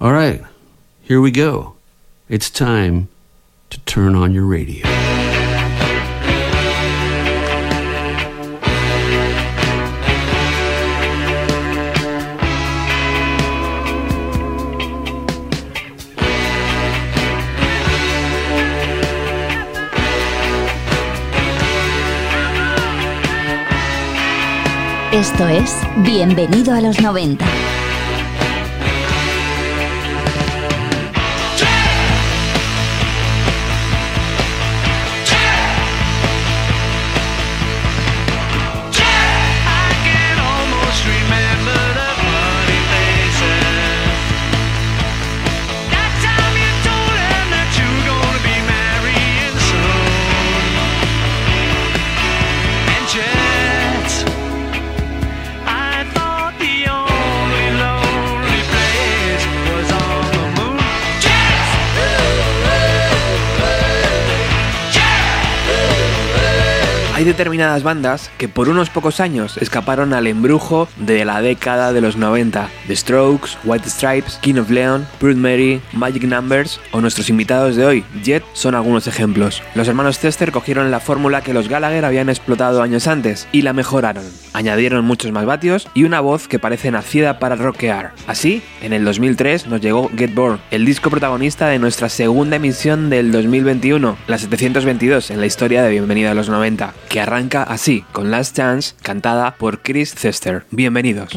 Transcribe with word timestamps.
All 0.00 0.12
right, 0.12 0.42
here 1.02 1.20
we 1.20 1.30
go. 1.30 1.76
It's 2.28 2.50
time 2.50 3.08
to 3.70 3.78
turn 3.80 4.16
on 4.16 4.34
your 4.34 4.44
radio. 4.44 4.84
Esto 25.12 25.46
es 25.46 25.72
Bienvenido 26.04 26.74
a 26.74 26.80
los 26.80 27.00
90. 27.00 27.73
Determinadas 67.24 67.82
bandas 67.82 68.30
que 68.38 68.48
por 68.48 68.68
unos 68.68 68.90
pocos 68.90 69.20
años 69.20 69.56
escaparon 69.58 70.12
al 70.12 70.26
embrujo 70.26 70.88
de 70.96 71.24
la 71.24 71.40
década 71.40 71.92
de 71.92 72.00
los 72.00 72.16
90. 72.16 72.68
The 72.86 72.96
Strokes, 72.96 73.50
White 73.64 73.88
Stripes, 73.88 74.38
King 74.40 74.56
of 74.56 74.70
Leon, 74.70 75.06
Brood 75.20 75.36
Mary, 75.36 75.80
Magic 75.92 76.24
Numbers 76.24 76.80
o 76.92 77.00
nuestros 77.00 77.28
invitados 77.30 77.76
de 77.76 77.86
hoy, 77.86 78.04
Jet, 78.22 78.44
son 78.52 78.74
algunos 78.74 79.06
ejemplos. 79.06 79.62
Los 79.74 79.88
hermanos 79.88 80.18
Tester 80.18 80.52
cogieron 80.52 80.90
la 80.90 81.00
fórmula 81.00 81.42
que 81.42 81.54
los 81.54 81.68
Gallagher 81.68 82.04
habían 82.04 82.28
explotado 82.28 82.82
años 82.82 83.06
antes 83.06 83.48
y 83.52 83.62
la 83.62 83.72
mejoraron. 83.72 84.24
Añadieron 84.52 85.04
muchos 85.04 85.32
más 85.32 85.46
vatios 85.46 85.88
y 85.94 86.04
una 86.04 86.20
voz 86.20 86.48
que 86.48 86.58
parece 86.58 86.90
nacida 86.90 87.38
para 87.38 87.56
rockear. 87.56 88.12
Así, 88.26 88.62
en 88.82 88.92
el 88.92 89.04
2003 89.04 89.66
nos 89.66 89.80
llegó 89.80 90.10
Get 90.16 90.34
Born, 90.34 90.60
el 90.70 90.84
disco 90.84 91.10
protagonista 91.10 91.68
de 91.68 91.78
nuestra 91.78 92.08
segunda 92.08 92.56
emisión 92.56 93.10
del 93.10 93.32
2021, 93.32 94.16
la 94.26 94.38
722 94.38 95.30
en 95.30 95.40
la 95.40 95.46
historia 95.46 95.82
de 95.82 95.90
Bienvenida 95.90 96.32
a 96.32 96.34
los 96.34 96.48
90 96.48 96.92
que 97.14 97.20
arranca 97.20 97.62
así, 97.62 98.04
con 98.10 98.32
Last 98.32 98.56
Chance, 98.56 98.96
cantada 99.00 99.54
por 99.54 99.82
Chris 99.82 100.16
Cester. 100.16 100.66
Bienvenidos. 100.72 101.30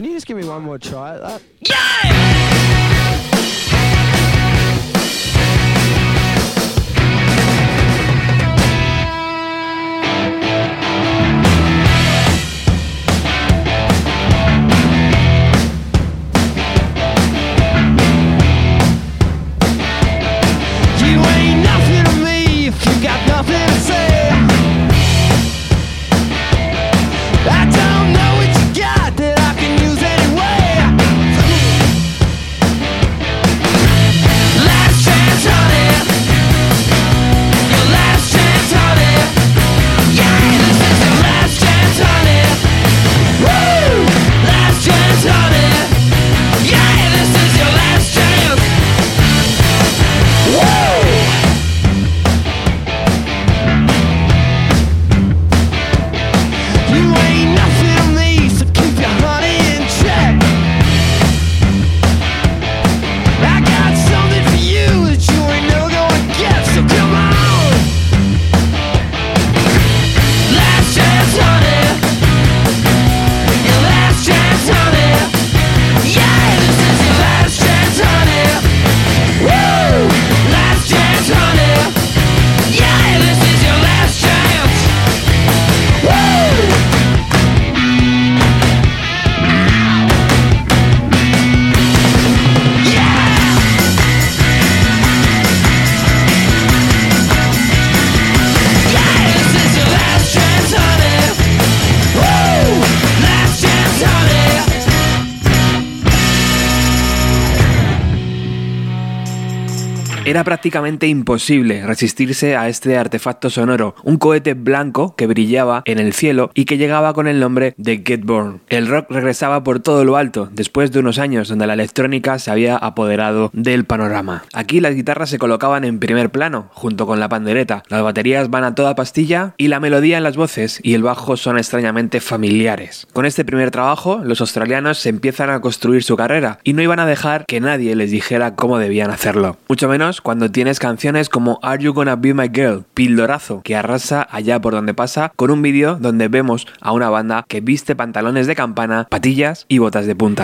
Era 110.37 110.43
prácticamente 110.43 111.07
imposible 111.07 111.83
resistirse 111.83 112.55
a 112.55 112.69
este 112.69 112.95
artefacto 112.95 113.49
sonoro, 113.49 113.95
un 114.03 114.17
cohete 114.17 114.53
blanco 114.53 115.15
que 115.15 115.25
brillaba 115.25 115.81
en 115.85 115.97
el 115.97 116.13
cielo 116.13 116.51
y 116.53 116.65
que 116.65 116.77
llegaba 116.77 117.15
con 117.15 117.27
el 117.27 117.39
nombre 117.39 117.73
de 117.77 118.03
Get 118.05 118.23
Born. 118.23 118.61
El 118.69 118.85
rock 118.85 119.09
regresaba 119.09 119.63
por 119.63 119.79
todo 119.79 120.05
lo 120.05 120.15
alto, 120.15 120.47
después 120.51 120.91
de 120.91 120.99
unos 120.99 121.17
años 121.17 121.47
donde 121.47 121.65
la 121.65 121.73
electrónica 121.73 122.37
se 122.37 122.51
había 122.51 122.77
apoderado 122.77 123.49
del 123.51 123.85
panorama. 123.85 124.43
Aquí 124.53 124.79
las 124.79 124.93
guitarras 124.93 125.31
se 125.31 125.39
colocaban 125.39 125.83
en 125.85 125.97
primer 125.97 126.29
plano, 126.29 126.69
junto 126.71 127.07
con 127.07 127.19
la 127.19 127.29
pandereta, 127.29 127.81
las 127.89 128.03
baterías 128.03 128.51
van 128.51 128.63
a 128.63 128.75
toda 128.75 128.93
pastilla 128.93 129.55
y 129.57 129.69
la 129.69 129.79
melodía 129.79 130.17
en 130.17 130.23
las 130.23 130.37
voces 130.37 130.79
y 130.83 130.93
el 130.93 131.01
bajo 131.01 131.35
son 131.35 131.57
extrañamente 131.57 132.19
familiares. 132.19 133.07
Con 133.11 133.25
este 133.25 133.43
primer 133.43 133.71
trabajo, 133.71 134.21
los 134.23 134.41
australianos 134.41 134.99
se 134.99 135.09
empiezan 135.09 135.49
a 135.49 135.61
construir 135.61 136.03
su 136.03 136.15
carrera 136.15 136.59
y 136.63 136.73
no 136.73 136.83
iban 136.83 136.99
a 136.99 137.07
dejar 137.07 137.43
que 137.47 137.59
nadie 137.59 137.95
les 137.95 138.11
dijera 138.11 138.53
cómo 138.53 138.77
debían 138.77 139.09
hacerlo, 139.09 139.57
mucho 139.67 139.89
menos 139.89 140.21
cuando 140.27 140.51
tienes 140.51 140.79
canciones 140.79 141.29
como 141.29 141.57
Are 141.63 141.81
You 141.81 141.93
Gonna 141.93 142.17
Be 142.17 142.33
My 142.33 142.49
Girl, 142.53 142.83
pildorazo, 142.93 143.61
que 143.61 143.77
arrasa 143.77 144.27
allá 144.29 144.59
por 144.59 144.73
donde 144.73 144.93
pasa, 144.93 145.31
con 145.37 145.51
un 145.51 145.61
vídeo 145.61 145.95
donde 146.01 146.27
vemos 146.27 146.67
a 146.81 146.91
una 146.91 147.09
banda 147.09 147.45
que 147.47 147.61
viste 147.61 147.95
pantalones 147.95 148.45
de 148.45 148.53
campana, 148.53 149.07
patillas 149.09 149.65
y 149.69 149.77
botas 149.77 150.05
de 150.05 150.17
punta. 150.17 150.43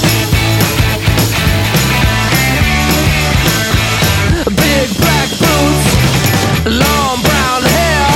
Big 4.71 4.89
black 5.03 5.29
boots, 5.43 5.87
long 6.65 7.21
brown 7.27 7.61
hair. 7.75 8.07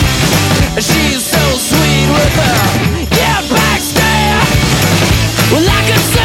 She's 0.79 1.21
so 1.21 1.43
sweet 1.69 2.07
with 2.15 2.35
her 2.41 3.05
get 3.11 3.49
back 3.49 3.79
stare. 3.81 4.41
Well, 5.51 5.67
I 5.67 5.81
could 5.87 6.03
see 6.13 6.24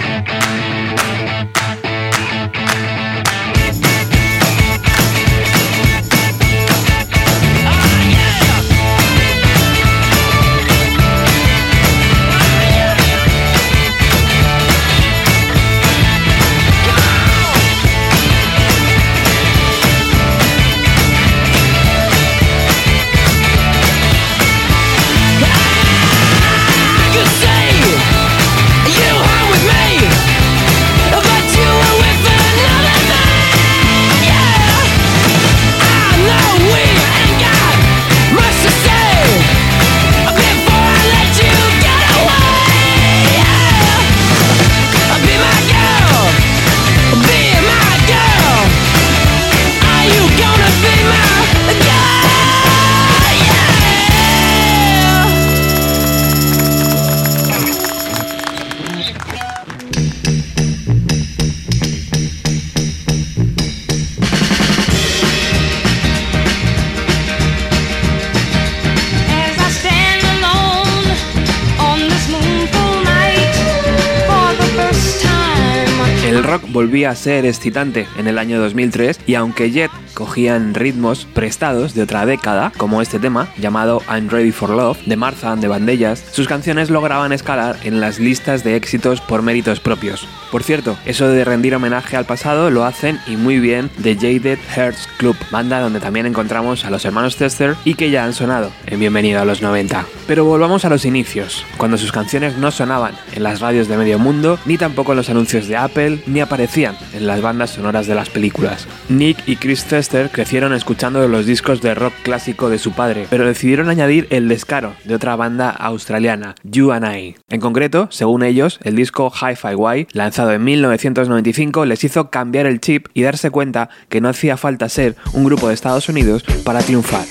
Volvía 76.91 77.15
ser 77.15 77.45
excitante 77.45 78.05
en 78.17 78.27
el 78.27 78.37
año 78.37 78.59
2003 78.59 79.21
y 79.25 79.35
aunque 79.35 79.71
Jet 79.71 79.89
cogían 80.13 80.73
ritmos 80.73 81.25
prestados 81.25 81.93
de 81.93 82.01
otra 82.03 82.25
década, 82.25 82.73
como 82.75 83.01
este 83.01 83.17
tema 83.17 83.47
llamado 83.57 84.01
I'm 84.09 84.27
Ready 84.27 84.51
for 84.51 84.71
Love 84.71 84.97
de 85.05 85.15
Martha 85.15 85.53
and 85.53 85.61
the 85.61 85.69
Bandellas, 85.69 86.21
sus 86.33 86.49
canciones 86.49 86.89
lograban 86.89 87.31
escalar 87.31 87.77
en 87.85 88.01
las 88.01 88.19
listas 88.19 88.65
de 88.65 88.75
éxitos 88.75 89.21
por 89.21 89.41
méritos 89.41 89.79
propios. 89.79 90.27
Por 90.51 90.63
cierto, 90.63 90.97
eso 91.05 91.29
de 91.29 91.45
rendir 91.45 91.73
homenaje 91.73 92.17
al 92.17 92.25
pasado 92.25 92.69
lo 92.69 92.83
hacen 92.83 93.19
y 93.25 93.37
muy 93.37 93.59
bien 93.59 93.89
The 94.03 94.15
Jaded 94.15 94.59
Hearts 94.75 95.07
Club, 95.15 95.37
banda 95.49 95.79
donde 95.79 96.01
también 96.01 96.25
encontramos 96.25 96.83
a 96.83 96.89
los 96.89 97.05
hermanos 97.05 97.37
Tester 97.37 97.77
y 97.85 97.93
que 97.93 98.11
ya 98.11 98.25
han 98.25 98.33
sonado 98.33 98.69
en 98.85 98.99
Bienvenido 98.99 99.39
a 99.39 99.45
los 99.45 99.61
90. 99.61 100.05
Pero 100.27 100.43
volvamos 100.43 100.83
a 100.83 100.89
los 100.89 101.05
inicios, 101.05 101.65
cuando 101.77 101.97
sus 101.97 102.11
canciones 102.11 102.57
no 102.57 102.69
sonaban 102.69 103.15
en 103.33 103.43
las 103.43 103.61
radios 103.61 103.87
de 103.87 103.95
medio 103.95 104.19
mundo, 104.19 104.59
ni 104.65 104.77
tampoco 104.77 105.13
en 105.13 105.19
los 105.19 105.29
anuncios 105.29 105.69
de 105.69 105.77
Apple, 105.77 106.21
ni 106.27 106.41
aparecían 106.41 106.80
en 107.13 107.27
las 107.27 107.41
bandas 107.41 107.71
sonoras 107.71 108.07
de 108.07 108.15
las 108.15 108.29
películas. 108.29 108.87
Nick 109.09 109.37
y 109.47 109.57
Chris 109.57 109.83
Tester 109.85 110.29
crecieron 110.29 110.73
escuchando 110.73 111.27
los 111.27 111.45
discos 111.45 111.81
de 111.81 111.93
rock 111.93 112.13
clásico 112.23 112.69
de 112.69 112.79
su 112.79 112.93
padre, 112.93 113.27
pero 113.29 113.45
decidieron 113.45 113.89
añadir 113.89 114.27
el 114.31 114.47
descaro 114.47 114.95
de 115.05 115.15
otra 115.15 115.35
banda 115.35 115.69
australiana, 115.69 116.55
You 116.63 116.91
and 116.91 117.05
I. 117.05 117.35
En 117.49 117.61
concreto, 117.61 118.07
según 118.09 118.43
ellos, 118.43 118.79
el 118.83 118.95
disco 118.95 119.31
Hi-Fi 119.31 119.75
Y, 119.99 120.07
lanzado 120.13 120.53
en 120.53 120.63
1995, 120.63 121.85
les 121.85 122.03
hizo 122.03 122.29
cambiar 122.29 122.65
el 122.65 122.79
chip 122.79 123.07
y 123.13 123.21
darse 123.21 123.51
cuenta 123.51 123.89
que 124.09 124.21
no 124.21 124.29
hacía 124.29 124.57
falta 124.57 124.89
ser 124.89 125.15
un 125.33 125.43
grupo 125.43 125.67
de 125.67 125.75
Estados 125.75 126.09
Unidos 126.09 126.43
para 126.63 126.79
triunfar. 126.79 127.25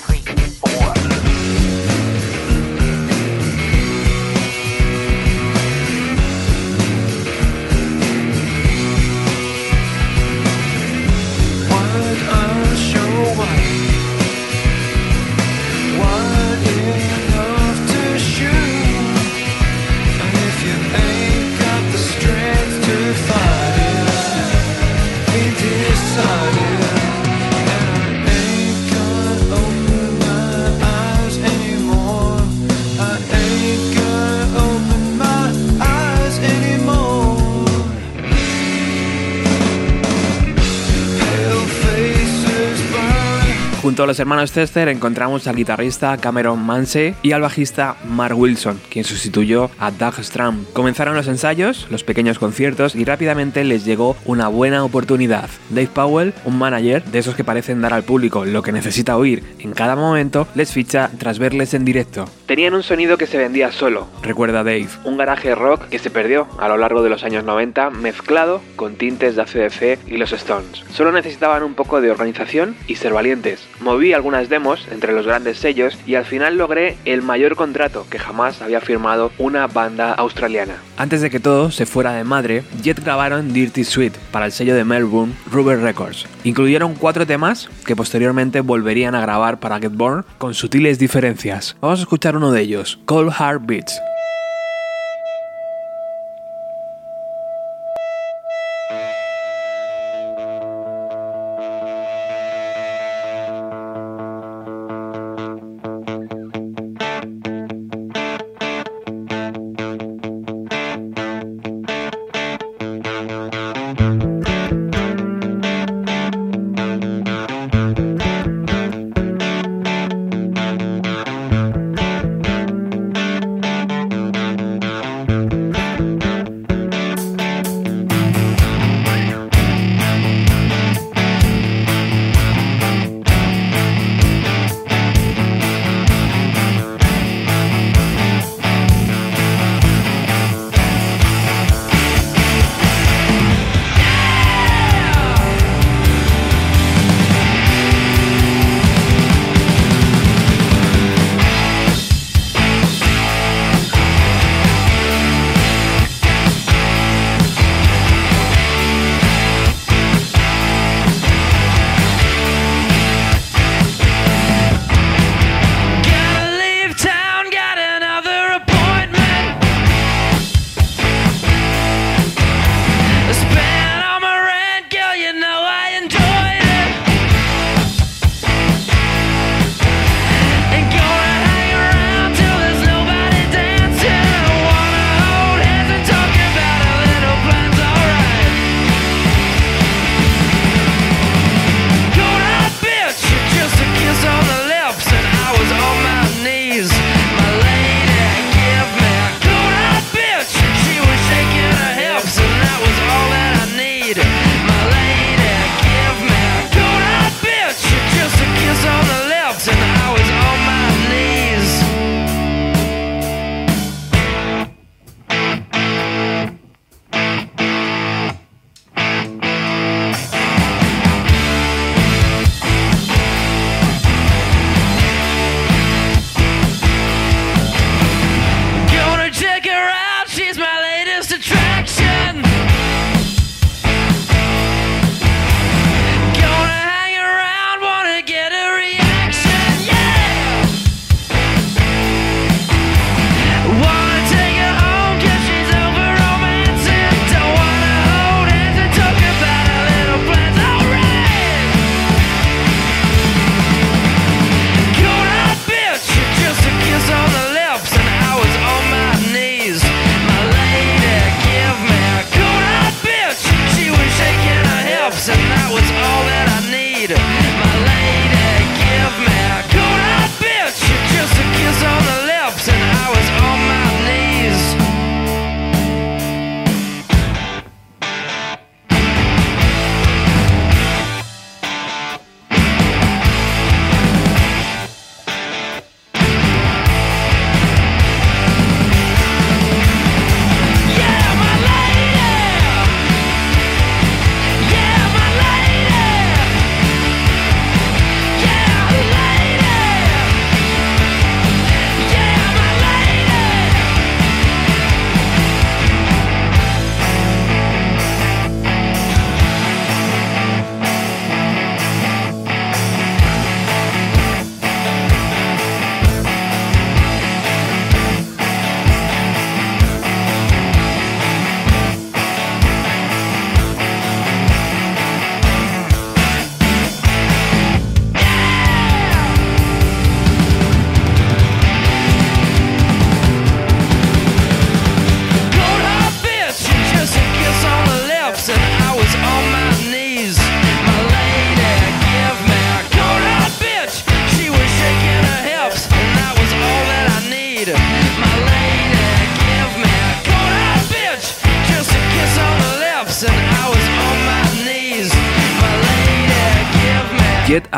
Los 44.11 44.19
hermanos 44.19 44.51
Tester 44.51 44.89
encontramos 44.89 45.47
al 45.47 45.55
guitarrista 45.55 46.17
Cameron 46.17 46.61
Mansey 46.61 47.15
y 47.21 47.31
al 47.31 47.39
bajista 47.39 47.95
Mark 48.03 48.37
Wilson, 48.37 48.77
quien 48.89 49.05
sustituyó 49.05 49.71
a 49.79 49.89
Doug 49.89 50.15
Stram. 50.21 50.65
Comenzaron 50.73 51.15
los 51.15 51.29
ensayos, 51.29 51.87
los 51.89 52.03
pequeños 52.03 52.37
conciertos 52.37 52.93
y 52.93 53.05
rápidamente 53.05 53.63
les 53.63 53.85
llegó 53.85 54.17
una 54.25 54.49
buena 54.49 54.83
oportunidad. 54.83 55.49
Dave 55.69 55.87
Powell, 55.93 56.33
un 56.43 56.59
manager 56.59 57.05
de 57.05 57.19
esos 57.19 57.35
que 57.35 57.45
parecen 57.45 57.79
dar 57.79 57.93
al 57.93 58.03
público 58.03 58.43
lo 58.43 58.61
que 58.63 58.73
necesita 58.73 59.15
oír 59.15 59.45
en 59.59 59.71
cada 59.71 59.95
momento, 59.95 60.45
les 60.55 60.73
ficha 60.73 61.09
tras 61.17 61.39
verles 61.39 61.73
en 61.73 61.85
directo. 61.85 62.25
Tenían 62.47 62.73
un 62.73 62.83
sonido 62.83 63.17
que 63.17 63.27
se 63.27 63.37
vendía 63.37 63.71
solo, 63.71 64.09
recuerda 64.21 64.65
Dave, 64.65 64.89
un 65.05 65.15
garaje 65.15 65.55
rock 65.55 65.87
que 65.87 65.99
se 65.99 66.09
perdió 66.09 66.49
a 66.59 66.67
lo 66.67 66.75
largo 66.75 67.01
de 67.01 67.09
los 67.09 67.23
años 67.23 67.45
90 67.45 67.91
mezclado 67.91 68.61
con 68.75 68.95
tintes 68.95 69.37
de 69.37 69.43
ACDC 69.43 69.99
y 70.05 70.17
los 70.17 70.33
Stones. 70.33 70.83
Solo 70.91 71.13
necesitaban 71.13 71.63
un 71.63 71.75
poco 71.75 72.01
de 72.01 72.11
organización 72.11 72.75
y 72.87 72.95
ser 72.95 73.13
valientes. 73.13 73.65
Moví 74.01 74.13
algunas 74.13 74.49
demos 74.49 74.87
entre 74.89 75.13
los 75.13 75.27
grandes 75.27 75.59
sellos 75.59 75.95
y 76.07 76.15
al 76.15 76.25
final 76.25 76.57
logré 76.57 76.97
el 77.05 77.21
mayor 77.21 77.55
contrato 77.55 78.07
que 78.09 78.17
jamás 78.17 78.59
había 78.63 78.81
firmado 78.81 79.31
una 79.37 79.67
banda 79.67 80.11
australiana. 80.13 80.77
Antes 80.97 81.21
de 81.21 81.29
que 81.29 81.39
todo 81.39 81.69
se 81.69 81.85
fuera 81.85 82.13
de 82.13 82.23
madre, 82.23 82.63
Jet 82.81 82.99
grabaron 82.99 83.53
Dirty 83.53 83.83
Sweet 83.83 84.17
para 84.31 84.47
el 84.47 84.53
sello 84.53 84.73
de 84.73 84.85
Melbourne, 84.85 85.35
Rubber 85.51 85.77
Records. 85.77 86.25
Incluyeron 86.43 86.95
cuatro 86.95 87.27
temas 87.27 87.69
que 87.85 87.95
posteriormente 87.95 88.61
volverían 88.61 89.13
a 89.13 89.21
grabar 89.21 89.59
para 89.59 89.77
Get 89.77 89.93
Born 89.93 90.25
con 90.39 90.55
sutiles 90.55 90.97
diferencias. 90.97 91.77
Vamos 91.79 91.99
a 91.99 92.01
escuchar 92.01 92.35
uno 92.35 92.51
de 92.51 92.61
ellos, 92.61 92.97
Cold 93.05 93.31
Heart 93.31 93.61
Beats. 93.67 94.01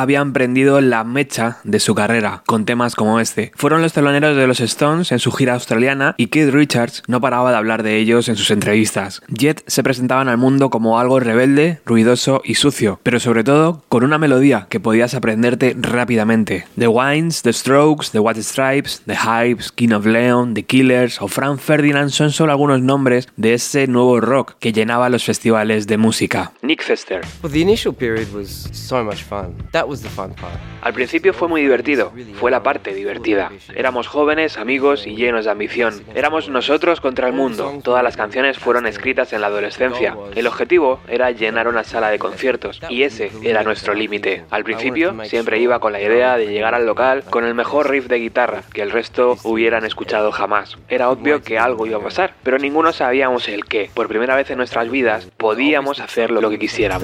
Habían 0.04 0.34
prendido 0.34 0.80
la 0.82 1.04
mecha 1.04 1.58
de 1.64 1.80
su 1.80 1.96
carrera 1.96 2.44
con 2.46 2.66
temas 2.66 2.96
como 2.96 3.20
este. 3.20 3.52
Fueron 3.56 3.82
los 3.82 3.94
teloneros 3.94 4.38
de 4.38 4.48
los 4.48 4.60
Stones 4.60 5.12
en 5.12 5.20
su 5.20 5.32
gira 5.32 5.54
australiana 5.54 6.14
y 6.18 6.28
Keith 6.28 6.54
Richards 6.54 7.04
no 7.08 7.22
paraba 7.22 7.52
de 7.52 7.58
hablar 7.58 7.84
de 7.84 7.98
ellos 7.98 8.30
en 8.30 8.36
sus 8.36 8.52
entrevistas. 8.52 9.22
Jet 9.28 9.64
se 9.68 9.84
presentaban 9.84 10.28
al 10.28 10.38
mundo 10.38 10.70
como 10.70 11.00
algo 11.00 11.20
rebelde, 11.20 11.80
ruidoso 11.86 12.42
y 12.44 12.56
sucio, 12.56 13.00
pero 13.04 13.20
sobre 13.20 13.44
todo 13.44 13.84
con 13.90 14.04
una 14.04 14.18
melodía 14.18 14.68
que 14.70 14.80
podías 14.80 15.14
aprenderte 15.14 15.76
rápidamente. 15.80 16.66
The 16.78 16.88
Wines, 16.88 17.42
The 17.42 17.54
Strokes, 17.54 18.12
The 18.12 18.20
White 18.20 18.44
Stripes, 18.44 19.04
The 19.06 19.16
Hypes, 19.16 19.72
King 19.72 19.94
of 19.94 20.06
Leon, 20.06 20.54
The 20.54 20.64
Killers 20.64 21.22
o 21.22 21.28
Frank 21.28 21.60
Ferdinand 21.60 22.10
son 22.10 22.32
solo 22.32 22.52
algunos 22.52 22.82
nombres 22.82 23.30
de 23.38 23.54
ese 23.54 23.88
nuevo 23.88 24.20
rock 24.20 24.56
que 24.60 24.74
llenaba 24.74 25.10
los 25.10 25.24
festivales 25.24 25.88
de 25.88 25.98
música. 25.98 26.52
Nick 26.62 26.84
Fester. 26.84 27.22
Well, 27.42 27.52
the 27.52 27.62
initial 27.62 27.94
period 27.94 28.34
was 28.34 28.70
so 28.74 29.04
much 29.04 29.24
fun. 29.24 29.56
That 29.72 29.88
was 29.94 30.02
the 30.02 30.10
fun 30.10 30.34
part. 30.34 30.58
Al 30.82 30.94
principio 30.94 31.34
fue 31.34 31.48
muy 31.48 31.62
divertido, 31.62 32.12
fue 32.40 32.52
la 32.52 32.62
parte 32.64 32.94
divertida. 32.94 33.52
Éramos 33.76 34.08
jóvenes, 34.08 34.58
amigos 34.58 35.08
y 35.08 35.16
llenos 35.16 35.46
de 35.46 35.52
ambición. 35.52 36.04
Éramos 36.14 36.50
nosotros 36.50 37.00
contra 37.00 37.28
el 37.28 37.34
mundo. 37.34 37.80
Todas 37.84 38.04
las 38.04 38.18
canciones 38.18 38.58
fueron 38.58 38.86
escritas 38.86 39.32
en 39.32 39.42
la 39.42 39.48
adolescencia. 39.48 40.18
El 40.36 40.48
objetivo 40.48 41.00
era 41.08 41.32
llenar 41.32 41.68
una 41.68 41.84
sala 41.84 42.10
de 42.10 42.20
conciertos 42.20 42.82
y 42.90 43.04
ese 43.04 43.32
era 43.44 43.64
nuestro 43.64 43.94
límite. 43.94 44.44
Al 44.50 44.64
principio 44.64 45.16
siempre 45.26 45.60
iba 45.60 45.80
con 45.80 45.94
la 45.94 46.02
idea 46.02 46.38
de 46.38 46.48
llegar 46.48 46.74
al 46.74 46.86
local 46.86 47.24
con 47.30 47.46
el 47.46 47.54
mejor 47.54 47.90
riff 47.90 48.08
de 48.08 48.18
guitarra 48.18 48.64
que 48.74 48.82
el 48.82 48.92
resto 48.92 49.38
hubieran 49.44 49.86
escuchado 49.86 50.32
jamás. 50.32 50.78
Era 50.90 51.10
obvio 51.10 51.44
que 51.44 51.60
algo 51.60 51.86
iba 51.86 52.00
a 52.00 52.04
pasar, 52.04 52.34
pero 52.44 52.58
ninguno 52.58 52.92
sabíamos 52.92 53.48
el 53.48 53.66
qué. 53.66 53.92
Por 53.94 54.08
primera 54.08 54.36
vez 54.36 54.50
en 54.50 54.58
nuestras 54.58 54.90
vidas 54.90 55.28
podíamos 55.38 56.00
hacer 56.00 56.32
lo 56.32 56.50
que 56.50 56.60
quisiéramos. 56.60 57.04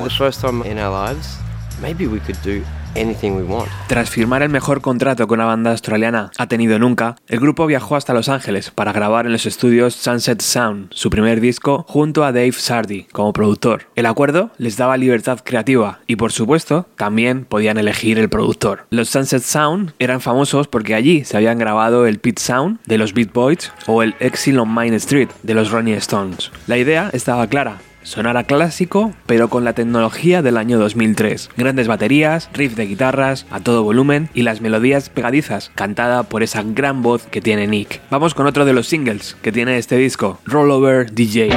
Maybe 1.82 2.08
we 2.08 2.20
could 2.20 2.38
do 2.44 2.64
anything 2.96 3.32
we 3.32 3.44
want. 3.44 3.70
Tras 3.88 4.10
firmar 4.10 4.42
el 4.44 4.50
mejor 4.50 4.82
contrato 4.82 5.28
que 5.28 5.34
una 5.34 5.46
banda 5.46 5.72
australiana 5.72 6.32
ha 6.38 6.48
tenido 6.48 6.80
nunca, 6.80 7.16
el 7.28 7.40
grupo 7.40 7.66
viajó 7.66 7.96
hasta 7.96 8.14
Los 8.14 8.30
Ángeles 8.30 8.72
para 8.72 8.94
grabar 8.94 9.26
en 9.26 9.32
los 9.32 9.46
estudios 9.46 9.94
Sunset 9.96 10.42
Sound, 10.42 10.88
su 10.92 11.10
primer 11.10 11.40
disco, 11.42 11.86
junto 11.88 12.24
a 12.24 12.32
Dave 12.32 12.52
Sardi 12.54 13.04
como 13.12 13.34
productor. 13.34 13.84
El 13.96 14.06
acuerdo 14.06 14.52
les 14.58 14.78
daba 14.78 14.98
libertad 14.98 15.40
creativa 15.44 16.00
y, 16.08 16.16
por 16.16 16.32
supuesto, 16.32 16.88
también 16.96 17.46
podían 17.46 17.78
elegir 17.78 18.20
el 18.20 18.30
productor. 18.30 18.86
Los 18.90 19.10
Sunset 19.10 19.44
Sound 19.44 19.94
eran 20.00 20.22
famosos 20.22 20.68
porque 20.68 20.96
allí 20.96 21.24
se 21.26 21.38
habían 21.38 21.60
grabado 21.60 22.06
el 22.06 22.20
Pit 22.20 22.40
Sound 22.40 22.80
de 22.86 22.98
los 22.98 23.14
Beat 23.14 23.34
Boys 23.34 23.72
o 23.88 24.04
el 24.04 24.16
Exile 24.20 24.60
on 24.60 24.70
Main 24.70 24.94
Street 24.96 25.30
de 25.44 25.54
los 25.54 25.72
Rolling 25.72 25.94
Stones. 25.94 26.52
La 26.68 26.78
idea 26.78 27.10
estaba 27.14 27.48
clara, 27.48 27.78
Sonara 28.04 28.44
clásico, 28.44 29.14
pero 29.26 29.50
con 29.50 29.64
la 29.64 29.74
tecnología 29.74 30.42
del 30.42 30.58
año 30.58 30.80
2003. 30.80 31.50
Grandes 31.58 31.88
baterías, 31.88 32.50
riff 32.54 32.76
de 32.76 32.86
guitarras 32.86 33.46
a 33.52 33.60
todo 33.60 33.84
volumen 33.84 34.30
y 34.34 34.44
las 34.44 34.62
melodías 34.62 35.10
pegadizas, 35.10 35.72
cantada 35.76 36.24
por 36.24 36.44
esa 36.44 36.64
gran 36.64 37.02
voz 37.02 37.26
que 37.26 37.42
tiene 37.42 37.68
Nick. 37.68 38.02
Vamos 38.10 38.34
con 38.34 38.48
otro 38.48 38.66
de 38.66 38.74
los 38.74 38.88
singles 38.88 39.36
que 39.42 39.52
tiene 39.52 39.78
este 39.78 39.98
disco, 39.98 40.40
Rollover 40.46 41.12
DJ. 41.14 41.50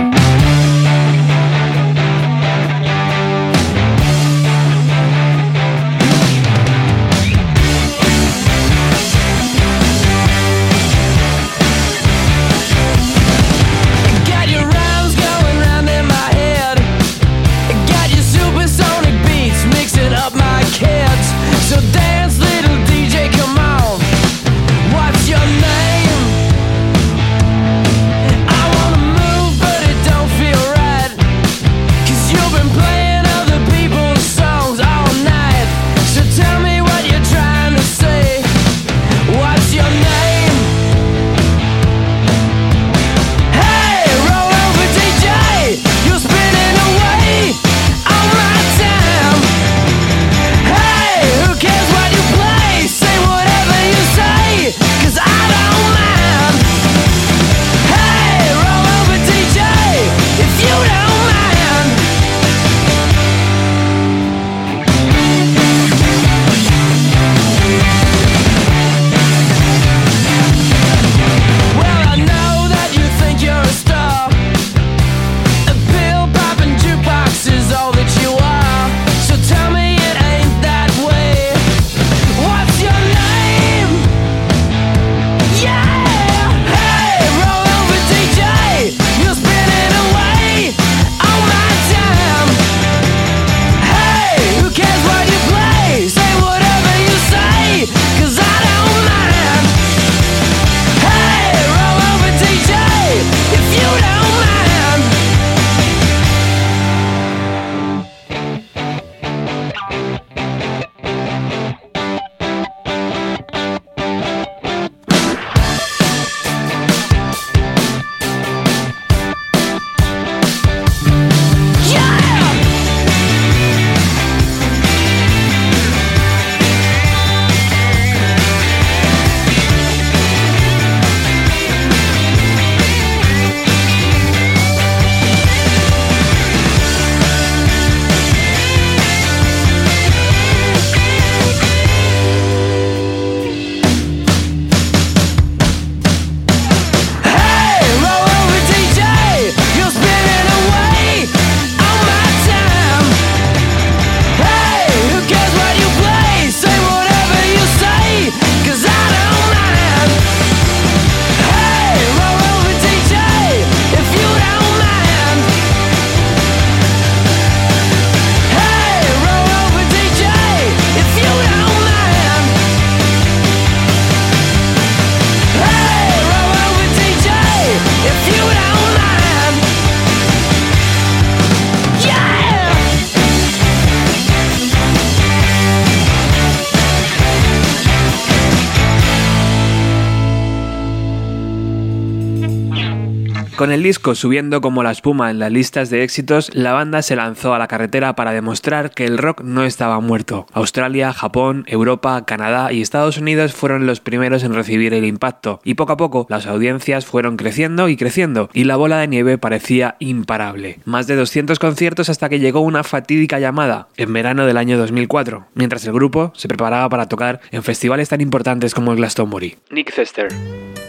Con 193.72 193.78
el 193.78 193.84
disco 193.84 194.14
subiendo 194.14 194.60
como 194.60 194.82
la 194.82 194.90
espuma 194.90 195.30
en 195.30 195.38
las 195.38 195.50
listas 195.50 195.88
de 195.88 196.02
éxitos, 196.02 196.50
la 196.52 196.74
banda 196.74 197.00
se 197.00 197.16
lanzó 197.16 197.54
a 197.54 197.58
la 197.58 197.68
carretera 197.68 198.14
para 198.14 198.32
demostrar 198.32 198.90
que 198.90 199.06
el 199.06 199.16
rock 199.16 199.40
no 199.40 199.64
estaba 199.64 199.98
muerto. 199.98 200.46
Australia, 200.52 201.14
Japón, 201.14 201.64
Europa, 201.66 202.22
Canadá 202.26 202.70
y 202.70 202.82
Estados 202.82 203.16
Unidos 203.16 203.54
fueron 203.54 203.86
los 203.86 204.00
primeros 204.00 204.44
en 204.44 204.52
recibir 204.52 204.92
el 204.92 205.06
impacto, 205.06 205.62
y 205.64 205.72
poco 205.72 205.94
a 205.94 205.96
poco 205.96 206.26
las 206.28 206.46
audiencias 206.46 207.06
fueron 207.06 207.38
creciendo 207.38 207.88
y 207.88 207.96
creciendo, 207.96 208.50
y 208.52 208.64
la 208.64 208.76
bola 208.76 208.98
de 208.98 209.08
nieve 209.08 209.38
parecía 209.38 209.96
imparable. 210.00 210.80
Más 210.84 211.06
de 211.06 211.16
200 211.16 211.58
conciertos 211.58 212.10
hasta 212.10 212.28
que 212.28 212.40
llegó 212.40 212.60
una 212.60 212.84
fatídica 212.84 213.38
llamada, 213.38 213.88
en 213.96 214.12
verano 214.12 214.44
del 214.44 214.58
año 214.58 214.76
2004, 214.76 215.46
mientras 215.54 215.86
el 215.86 215.94
grupo 215.94 216.30
se 216.36 216.46
preparaba 216.46 216.90
para 216.90 217.08
tocar 217.08 217.40
en 217.50 217.62
festivales 217.62 218.10
tan 218.10 218.20
importantes 218.20 218.74
como 218.74 218.90
el 218.90 218.98
Glastonbury. 218.98 219.56
Nick 219.70 219.94
Cester. 219.94 220.28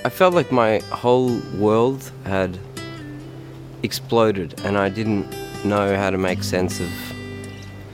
I 0.05 0.09
felt 0.09 0.35
like 0.35 0.53
my 0.53 0.81
whole 0.91 1.39
world 1.57 2.11
had 2.25 2.49
exploded 3.83 4.55
and 4.65 4.77
I 4.77 4.89
didn't 4.89 5.25
know 5.63 5.95
how 5.95 6.09
to 6.09 6.17
make 6.17 6.43
sense 6.43 6.83
of 6.83 6.89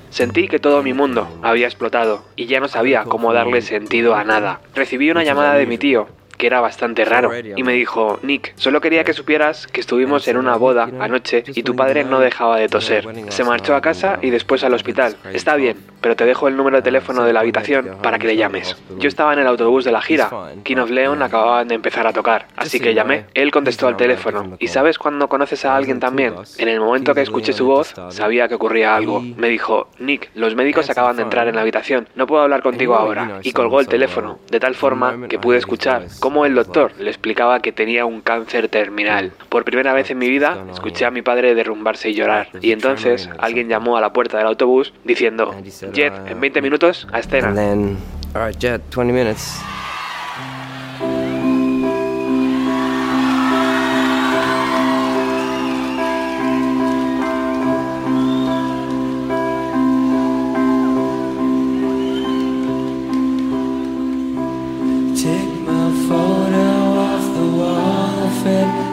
Sentí 0.10 0.48
que 0.48 0.60
todo 0.60 0.82
mi 0.82 0.94
mundo 0.94 1.28
había 1.44 1.68
explotado 1.68 2.24
y 2.36 2.48
ya 2.48 2.60
no 2.60 2.68
sabía 2.68 3.04
cómo 3.04 3.32
darle 3.32 3.62
sentido 3.62 4.16
a 4.16 4.24
nada. 4.24 4.60
Recibí 4.74 5.12
una 5.12 5.24
llamada 5.24 5.54
de 5.54 5.68
mi 5.68 5.78
tío, 5.78 6.08
que 6.36 6.48
era 6.48 6.62
bastante 6.62 7.06
raro, 7.06 7.32
y 7.56 7.62
me 7.64 7.74
dijo, 7.74 8.18
Nick, 8.24 8.54
solo 8.56 8.82
quería 8.82 9.04
que 9.04 9.14
supieras 9.14 9.68
que 9.68 9.82
estuvimos 9.82 10.28
en 10.28 10.38
una 10.38 10.56
boda 10.56 10.90
anoche 11.00 11.44
y 11.48 11.64
tu 11.64 11.76
padre 11.76 12.06
no 12.06 12.20
dejaba 12.20 12.58
de 12.58 12.70
toser. 12.70 13.08
Se 13.30 13.44
marchó 13.44 13.76
a 13.76 13.82
casa 13.82 14.18
y 14.22 14.30
después 14.32 14.64
al 14.64 14.74
hospital. 14.74 15.16
Está 15.32 15.56
bien, 15.58 15.78
pero 16.02 16.16
te 16.16 16.26
dejo 16.26 16.48
el 16.48 16.56
número 16.56 16.78
de 16.78 16.84
teléfono 16.84 17.24
de 17.24 17.34
la 17.34 17.42
habitación 17.42 17.98
para 18.02 18.20
que 18.20 18.28
le 18.28 18.36
llames. 18.36 18.76
Yo 18.98 19.08
estaba 19.08 19.34
en 19.34 19.40
el 19.40 19.48
autobús 19.48 19.86
de 19.86 19.92
la 19.92 20.02
gira. 20.02 20.30
King 20.64 20.78
of 20.78 20.90
Leon 20.90 21.22
acababan 21.22 21.68
de 21.68 21.76
empezar 21.76 22.08
a 22.08 22.14
tocar, 22.14 22.48
así 22.56 22.80
que 22.80 22.94
llamé. 22.94 23.26
Él 23.34 23.52
contestó 23.52 23.88
al 23.88 23.98
teléfono. 23.98 24.58
¿Y 24.60 24.68
sabes 24.68 24.98
cuando 24.98 25.28
conoces 25.28 25.66
a 25.66 25.76
alguien 25.76 26.00
también? 26.00 26.34
En 26.58 26.68
el 26.68 26.80
momento 26.80 27.14
que 27.14 27.22
escuché 27.22 27.54
su 27.54 27.66
voz, 27.66 27.94
sabía 28.10 28.48
que 28.48 28.56
ocurría 28.56 28.96
algo. 28.96 29.22
Me 29.22 29.50
dijo, 29.50 29.90
Nick, 30.00 30.30
los 30.36 30.56
médicos 30.56 30.90
acaban 30.90 31.16
de 31.16 31.24
entrar 31.24 31.48
en 31.48 31.56
la 31.56 31.62
habitación. 31.62 32.08
No 32.16 32.28
puedo 32.28 32.42
hablar 32.44 32.62
contigo 32.62 32.96
ahora. 32.96 33.40
Y 33.44 33.52
colgó 33.52 33.80
el 33.80 33.88
teléfono, 33.88 34.40
de 34.50 34.60
tal 34.60 34.76
forma 34.76 35.28
que 35.28 35.40
pude 35.40 35.58
escuchar 35.58 36.06
cómo 36.20 36.46
el 36.46 36.56
doctor 36.56 36.92
le 37.00 37.10
explicaba 37.10 37.62
que 37.62 37.72
tenía 37.72 38.06
un 38.06 38.22
cáncer 38.22 38.70
terminal. 38.70 39.32
Por 39.50 39.64
primera 39.64 39.94
vez 39.94 40.10
en 40.12 40.18
mi 40.18 40.30
vida, 40.30 40.66
escuché 40.72 41.06
a 41.06 41.12
mi 41.12 41.22
padre 41.22 41.56
derrumbarse 41.56 42.10
y 42.10 42.14
llorar. 42.14 42.50
Y 42.62 42.72
entonces 42.72 43.30
alguien 43.38 43.70
llamó 43.70 43.98
a 43.98 44.02
la 44.02 44.14
puerta 44.14 44.38
del 44.38 44.48
autobús 44.48 44.94
diciendo, 45.04 45.56
Jet 45.94 46.14
eh, 46.14 46.32
en 46.32 46.40
20 46.40 46.62
minutos 46.62 47.08
a 47.12 47.20
escena. 47.20 47.48
And 47.50 47.58
then, 47.58 47.98
all 48.36 48.42
right, 48.42 48.58
Jet, 48.58 48.82
20 48.90 49.12
minutes. 49.12 49.60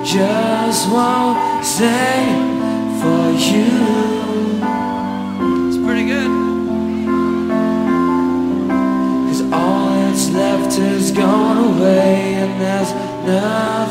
just 0.07 0.89
won't 0.91 1.65
say 1.65 2.25
for 3.01 3.31
you. 3.33 4.06
There's 12.59 12.92
nothing 13.27 13.86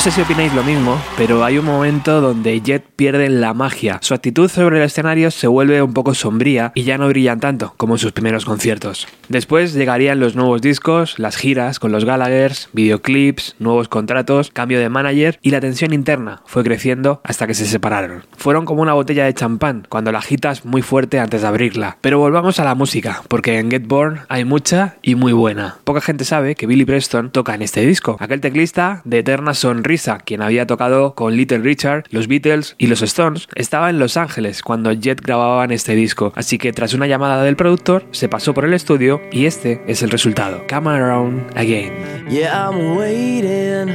sé 0.00 0.10
si 0.10 0.22
opináis 0.22 0.54
lo 0.54 0.64
mismo, 0.64 0.98
pero 1.18 1.44
hay 1.44 1.58
un 1.58 1.66
momento 1.66 2.22
donde 2.22 2.58
Jet 2.62 2.82
pierde 2.96 3.28
la 3.28 3.52
magia. 3.52 3.98
Su 4.00 4.14
actitud 4.14 4.48
sobre 4.48 4.78
el 4.78 4.84
escenario 4.84 5.30
se 5.30 5.46
vuelve 5.46 5.82
un 5.82 5.92
poco 5.92 6.14
sombría 6.14 6.72
y 6.74 6.84
ya 6.84 6.96
no 6.96 7.06
brillan 7.06 7.38
tanto 7.38 7.74
como 7.76 7.96
en 7.96 7.98
sus 7.98 8.12
primeros 8.12 8.46
conciertos. 8.46 9.06
Después 9.28 9.74
llegarían 9.74 10.18
los 10.18 10.36
nuevos 10.36 10.62
discos, 10.62 11.18
las 11.18 11.36
giras 11.36 11.78
con 11.78 11.92
los 11.92 12.06
Gallaghers, 12.06 12.70
videoclips, 12.72 13.56
nuevos 13.58 13.88
contratos, 13.88 14.50
cambio 14.50 14.80
de 14.80 14.88
manager 14.88 15.38
y 15.42 15.50
la 15.50 15.60
tensión 15.60 15.92
interna 15.92 16.40
fue 16.46 16.64
creciendo 16.64 17.20
hasta 17.22 17.46
que 17.46 17.52
se 17.52 17.66
separaron. 17.66 18.24
Fueron 18.38 18.64
como 18.64 18.80
una 18.80 18.94
botella 18.94 19.26
de 19.26 19.34
champán 19.34 19.86
cuando 19.86 20.12
la 20.12 20.20
agitas 20.20 20.64
muy 20.64 20.80
fuerte 20.80 21.20
antes 21.20 21.42
de 21.42 21.48
abrirla. 21.48 21.98
Pero 22.00 22.18
volvamos 22.18 22.58
a 22.58 22.64
la 22.64 22.74
música, 22.74 23.22
porque 23.28 23.58
en 23.58 23.70
Get 23.70 23.86
Born 23.86 24.20
hay 24.30 24.46
mucha 24.46 24.96
y 25.02 25.14
muy 25.14 25.34
buena. 25.34 25.76
Poca 25.84 26.00
gente 26.00 26.24
sabe 26.24 26.54
que 26.54 26.66
Billy 26.66 26.86
Preston 26.86 27.30
toca 27.30 27.54
en 27.54 27.60
este 27.60 27.84
disco, 27.84 28.16
aquel 28.18 28.40
teclista 28.40 29.02
de 29.04 29.18
eterna 29.18 29.52
sonrisa, 29.52 29.89
quien 30.24 30.40
había 30.40 30.66
tocado 30.66 31.14
con 31.14 31.34
Little 31.36 31.58
Richard, 31.58 32.04
los 32.10 32.28
Beatles 32.28 32.76
y 32.78 32.86
los 32.86 33.02
Stones, 33.02 33.48
estaba 33.56 33.90
en 33.90 33.98
Los 33.98 34.16
Ángeles 34.16 34.62
cuando 34.62 34.92
Jet 34.92 35.20
grababan 35.20 35.72
este 35.72 35.96
disco, 35.96 36.32
así 36.36 36.58
que 36.58 36.72
tras 36.72 36.94
una 36.94 37.08
llamada 37.08 37.42
del 37.42 37.56
productor 37.56 38.04
se 38.12 38.28
pasó 38.28 38.54
por 38.54 38.64
el 38.64 38.72
estudio 38.72 39.20
y 39.32 39.46
este 39.46 39.82
es 39.88 40.02
el 40.02 40.10
resultado. 40.10 40.64
Come 40.68 40.90
Around 40.90 41.58
Again. 41.58 41.92
Yeah, 42.30 42.68
I'm 42.68 42.96
waiting 42.96 43.92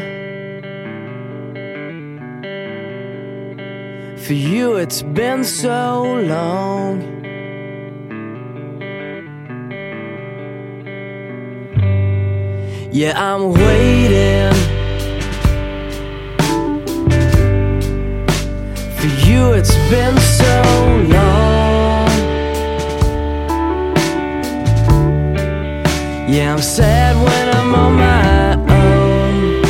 for 4.17 4.33
you. 4.33 4.77
It's 4.77 5.01
been 5.01 5.45
so 5.45 6.03
long. 6.03 7.01
Yeah, 12.91 13.13
I'm 13.15 13.53
waiting 13.53 14.74
for 19.05 19.27
you. 19.27 19.53
It's 19.53 19.75
been 19.89 20.17
so 20.17 20.61
long. 21.09 22.09
Yeah, 26.27 26.53
I'm 26.53 26.61
sad 26.61 27.15
when 27.15 27.49
I'm 27.55 27.75
on 27.75 27.93
my 27.95 28.55
own. 28.81 29.61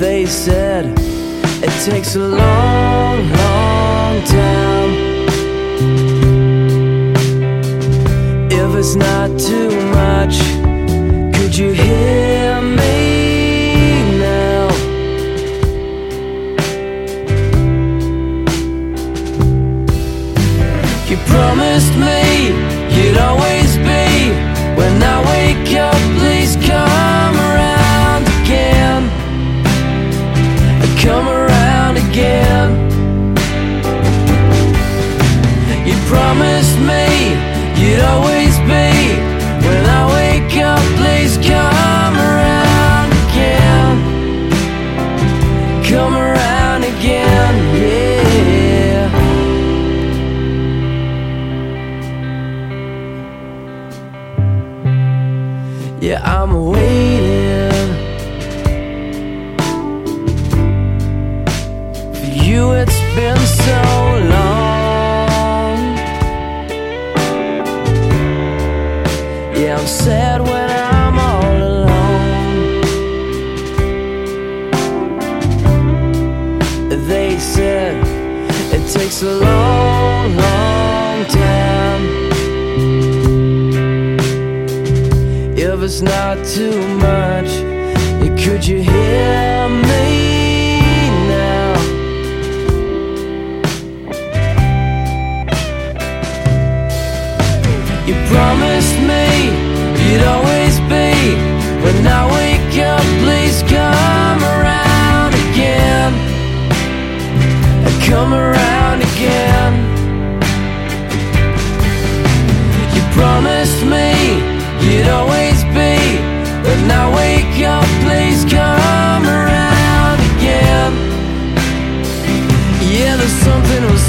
They 0.00 0.26
said 0.26 0.84
it 1.62 1.84
takes 1.84 2.14
a 2.16 2.20
long, 2.20 3.30
long 3.30 4.22
time. 4.24 4.92
If 8.50 8.74
it's 8.76 8.94
not 8.94 9.38
too 9.38 9.70
much, 9.90 10.57
promised 21.78 21.96
me 21.96 22.27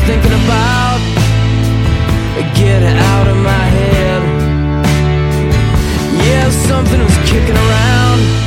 thinking 0.09 0.33
about. 0.43 0.99
Get 2.55 2.81
out 2.81 3.27
of 3.27 3.37
my 3.37 3.65
head. 3.77 4.21
Yeah, 6.25 6.49
something 6.49 6.99
was 6.99 7.17
kicking 7.29 7.55
around. 7.55 8.38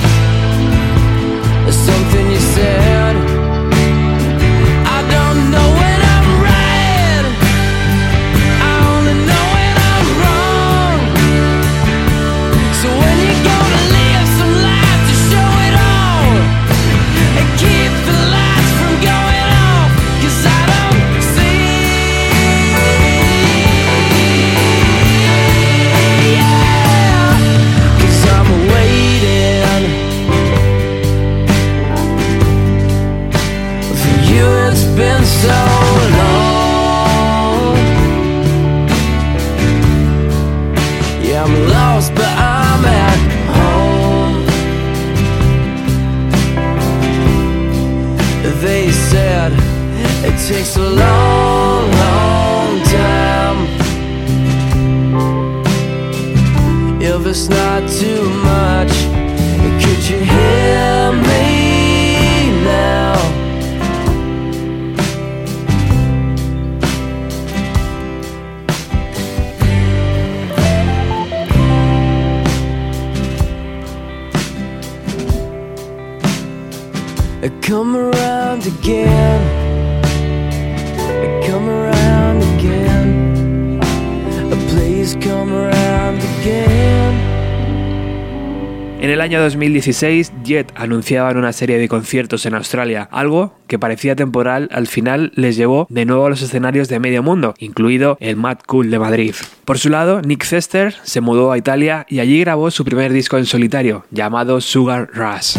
Año 89.32 89.44
2016, 89.44 90.30
Jet 90.44 90.72
anunciaban 90.74 91.38
una 91.38 91.54
serie 91.54 91.78
de 91.78 91.88
conciertos 91.88 92.44
en 92.44 92.54
Australia, 92.54 93.08
algo 93.10 93.54
que 93.66 93.78
parecía 93.78 94.14
temporal 94.14 94.68
al 94.72 94.86
final 94.86 95.32
les 95.36 95.56
llevó 95.56 95.86
de 95.88 96.04
nuevo 96.04 96.26
a 96.26 96.28
los 96.28 96.42
escenarios 96.42 96.90
de 96.90 96.98
medio 96.98 97.22
mundo, 97.22 97.54
incluido 97.58 98.18
el 98.20 98.36
Mad 98.36 98.58
Cool 98.66 98.90
de 98.90 98.98
Madrid. 98.98 99.34
Por 99.64 99.78
su 99.78 99.88
lado, 99.88 100.20
Nick 100.20 100.44
Cester 100.44 100.94
se 101.02 101.22
mudó 101.22 101.50
a 101.50 101.56
Italia 101.56 102.04
y 102.10 102.20
allí 102.20 102.40
grabó 102.40 102.70
su 102.70 102.84
primer 102.84 103.10
disco 103.10 103.38
en 103.38 103.46
solitario, 103.46 104.04
llamado 104.10 104.60
Sugar 104.60 105.08
Rush. 105.14 105.56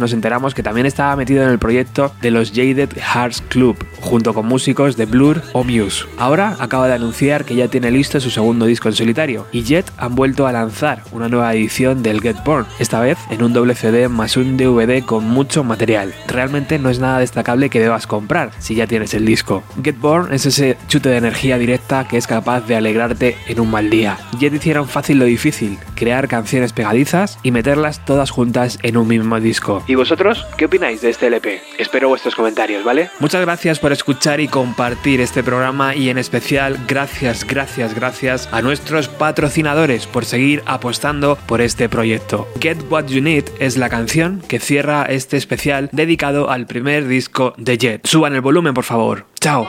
Nos 0.00 0.12
enteramos 0.12 0.54
que 0.54 0.62
también 0.62 0.86
estaba 0.86 1.14
metido 1.16 1.42
en 1.44 1.50
el 1.50 1.58
proyecto 1.58 2.12
de 2.20 2.30
los 2.30 2.50
Jaded 2.50 2.90
Hearts 2.96 3.42
Club, 3.48 3.76
junto 4.00 4.34
con 4.34 4.46
músicos 4.46 4.96
de 4.96 5.06
Blur 5.06 5.42
o 5.52 5.62
Muse. 5.62 6.06
Ahora 6.18 6.56
acaba 6.58 6.88
de 6.88 6.94
anunciar 6.94 7.44
que 7.44 7.54
ya 7.54 7.68
tiene 7.68 7.90
listo 7.90 8.18
su 8.20 8.30
segundo 8.30 8.66
disco 8.66 8.88
en 8.88 8.94
solitario, 8.94 9.46
y 9.52 9.62
Jet 9.62 9.90
han 9.98 10.14
vuelto 10.14 10.46
a 10.46 10.52
lanzar 10.52 11.02
una 11.12 11.28
nueva 11.28 11.54
edición 11.54 12.02
del 12.02 12.20
Get 12.20 12.42
Born, 12.44 12.66
esta 12.78 13.00
vez 13.00 13.18
en 13.30 13.42
un 13.42 13.52
doble 13.52 13.74
CD 13.74 14.08
más 14.08 14.36
un 14.36 14.56
DVD 14.56 15.04
con 15.04 15.24
mucho 15.24 15.64
material. 15.64 16.14
Realmente 16.26 16.78
no 16.78 16.90
es 16.90 16.98
nada 16.98 17.18
destacable 17.18 17.70
que 17.70 17.80
debas 17.80 18.06
comprar 18.06 18.50
si 18.58 18.74
ya 18.74 18.86
tienes 18.86 19.14
el 19.14 19.26
disco. 19.26 19.62
Get 19.82 19.98
Born 19.98 20.32
es 20.32 20.46
ese 20.46 20.76
chute 20.88 21.10
de 21.10 21.16
energía 21.16 21.58
directa 21.58 22.06
que 22.08 22.16
es 22.16 22.26
capaz 22.26 22.66
de 22.66 22.76
alegrarte 22.76 23.36
en 23.46 23.60
un 23.60 23.70
mal 23.70 23.90
día. 23.90 24.18
Jet 24.38 24.54
hicieron 24.54 24.88
fácil 24.88 25.18
lo 25.18 25.24
difícil, 25.24 25.78
crear 25.94 26.28
canciones 26.28 26.72
pegadizas 26.72 27.38
y 27.42 27.50
meterlas 27.50 28.04
todas 28.04 28.30
juntas 28.30 28.78
en 28.82 28.96
un 28.96 29.08
mismo 29.08 29.38
disco. 29.40 29.82
¿Y 29.90 29.96
vosotros 29.96 30.46
qué 30.56 30.66
opináis 30.66 31.00
de 31.00 31.10
este 31.10 31.26
LP? 31.26 31.60
Espero 31.76 32.08
vuestros 32.08 32.36
comentarios, 32.36 32.84
¿vale? 32.84 33.10
Muchas 33.18 33.40
gracias 33.40 33.80
por 33.80 33.90
escuchar 33.90 34.38
y 34.38 34.46
compartir 34.46 35.20
este 35.20 35.42
programa 35.42 35.96
y 35.96 36.10
en 36.10 36.18
especial 36.18 36.78
gracias, 36.86 37.44
gracias, 37.44 37.92
gracias 37.92 38.48
a 38.52 38.62
nuestros 38.62 39.08
patrocinadores 39.08 40.06
por 40.06 40.24
seguir 40.24 40.62
apostando 40.64 41.36
por 41.46 41.60
este 41.60 41.88
proyecto. 41.88 42.46
Get 42.60 42.78
What 42.88 43.06
You 43.06 43.20
Need 43.20 43.46
es 43.58 43.76
la 43.76 43.88
canción 43.88 44.40
que 44.46 44.60
cierra 44.60 45.06
este 45.06 45.36
especial 45.36 45.88
dedicado 45.90 46.50
al 46.50 46.68
primer 46.68 47.08
disco 47.08 47.52
de 47.56 47.76
Jet. 47.76 48.06
Suban 48.06 48.36
el 48.36 48.42
volumen, 48.42 48.74
por 48.74 48.84
favor. 48.84 49.26
Chao. 49.40 49.66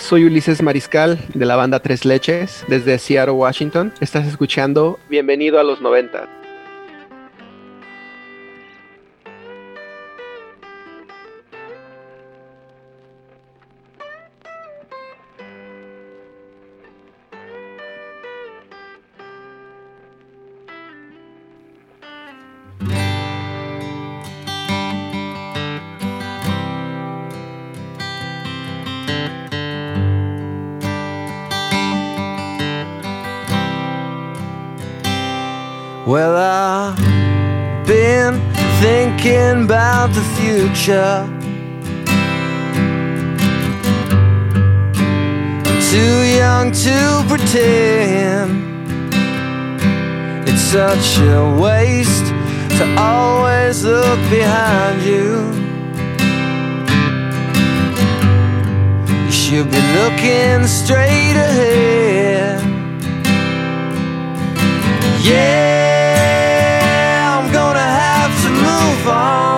Soy 0.00 0.24
Ulises 0.24 0.62
Mariscal 0.62 1.18
de 1.34 1.44
la 1.46 1.56
banda 1.56 1.80
Tres 1.80 2.04
Leches 2.04 2.64
desde 2.68 2.98
Seattle, 2.98 3.34
Washington. 3.34 3.92
Estás 4.00 4.26
escuchando 4.26 4.98
Bienvenido 5.08 5.58
a 5.60 5.64
los 5.64 5.80
90. 5.80 6.43
Well, 36.06 36.36
I've 36.36 37.86
been 37.86 38.38
thinking 38.82 39.64
about 39.64 40.08
the 40.08 40.20
future. 40.36 41.26
Too 45.90 46.22
young 46.36 46.72
to 46.72 47.24
pretend. 47.26 49.14
It's 50.46 50.60
such 50.60 51.18
a 51.20 51.56
waste 51.58 52.26
to 52.76 52.84
always 52.98 53.82
look 53.82 54.18
behind 54.28 55.00
you. 55.02 55.54
You 59.24 59.32
should 59.32 59.70
be 59.70 59.80
looking 59.96 60.66
straight 60.66 61.36
ahead. 61.48 62.60
Yeah, 65.22 65.93
方。 69.04 69.53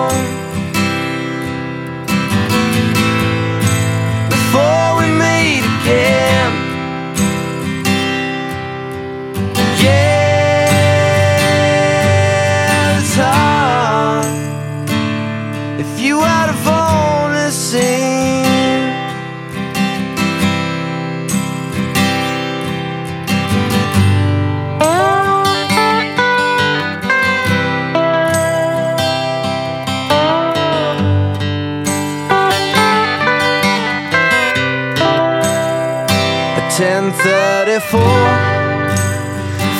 1034 37.79 38.01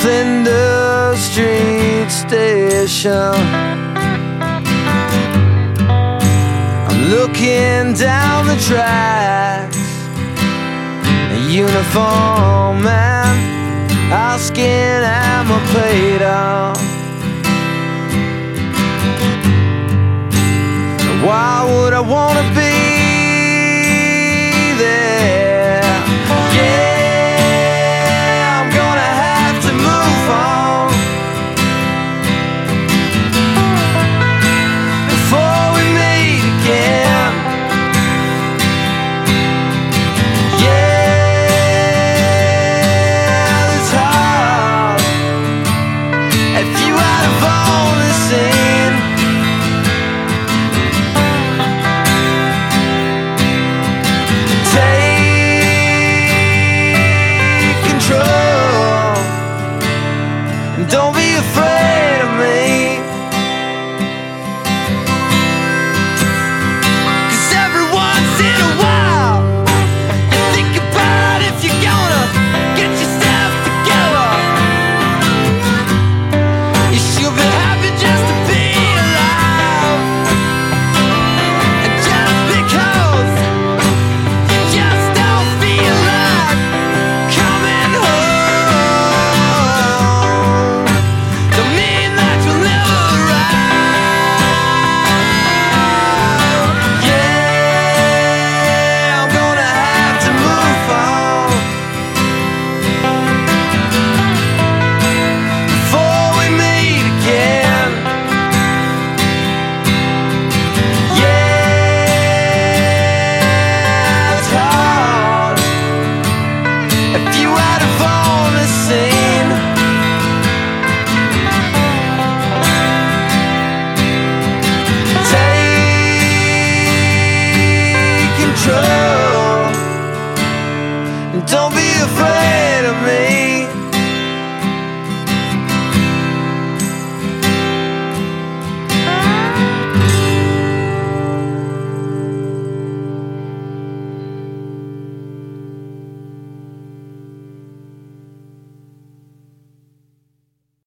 Flinders 0.00 1.18
Street 1.18 2.08
Station. 2.08 3.34
I'm 6.86 7.10
looking 7.10 7.94
down 7.94 8.46
the 8.46 8.56
tracks. 8.68 9.76
A 11.32 11.50
uniform 11.50 12.82
man 12.82 13.36
Asking 14.12 14.64
am 14.64 15.50
I 15.50 15.60
paid 15.74 16.22
off 16.22 16.78
Why 21.24 21.64
would 21.68 21.92
I 21.92 22.00
wanna 22.00 22.42
be 22.54 22.67